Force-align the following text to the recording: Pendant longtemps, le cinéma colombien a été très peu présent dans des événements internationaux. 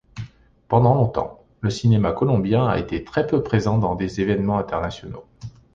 Pendant 0.67 0.95
longtemps, 0.95 1.43
le 1.59 1.69
cinéma 1.69 2.11
colombien 2.11 2.65
a 2.65 2.79
été 2.79 3.03
très 3.03 3.27
peu 3.27 3.43
présent 3.43 3.77
dans 3.77 3.93
des 3.93 4.19
événements 4.19 4.57
internationaux. 4.57 5.25